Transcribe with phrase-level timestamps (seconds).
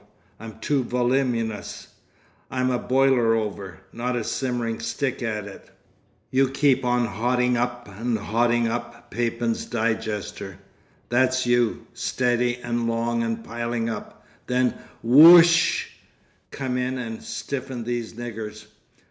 [0.39, 7.55] I'm too voluminous—I'm a boiler over, not a simmering stick at it._You_ keep on hotting
[7.55, 9.11] up and hotting up.
[9.11, 10.57] Papin's digester.
[11.09, 15.91] That's you, steady and long and piling up,—then, wo oo oo oo osh.
[16.49, 18.65] Come in and stiffen these niggers.